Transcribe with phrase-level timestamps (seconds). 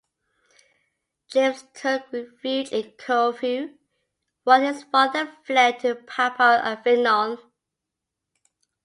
[1.27, 3.77] James took refuge in Corfu,
[4.43, 7.37] while his father fled to Papal Avignon.